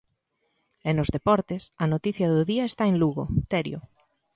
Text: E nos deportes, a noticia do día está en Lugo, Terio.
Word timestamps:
E 0.89 0.91
nos 0.97 1.09
deportes, 1.15 1.63
a 1.83 1.85
noticia 1.93 2.27
do 2.33 2.41
día 2.51 2.63
está 2.71 2.83
en 2.91 2.95
Lugo, 3.01 3.23
Terio. 3.51 3.79